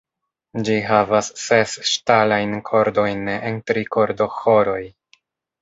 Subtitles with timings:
[0.67, 4.83] Ĝi havas ses ŝtalajn kordojn en tri kordoĥoroj.